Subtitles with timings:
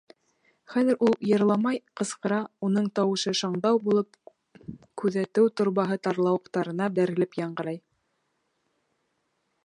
[0.75, 4.17] Хәҙер ул йырламай, ҡысҡыра, уның тауышы шаңдау булып
[5.01, 7.79] Күҙәтеү Торбаһы тарлауыҡтарына бәрелеп яңғырай.